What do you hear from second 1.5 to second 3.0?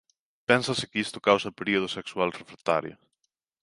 o período sexual refractario.